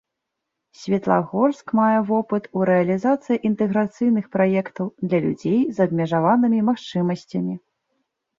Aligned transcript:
Светлагорск 0.83 1.67
мае 1.79 1.99
вопыт 2.11 2.47
у 2.59 2.63
рэалізацыі 2.69 3.37
інтэграцыйных 3.51 4.25
праектаў 4.37 4.89
для 5.05 5.19
людзей 5.27 5.61
з 5.77 5.85
абмежаванымі 5.87 6.65
магчымасцямі. 6.73 7.55